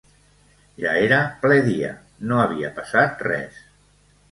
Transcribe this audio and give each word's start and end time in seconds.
Ja 0.83 0.93
era 1.01 1.19
ple 1.43 1.59
dia, 1.67 1.91
no 2.17 2.41
havia 2.47 2.73
passat 2.81 3.25
res 3.31 3.63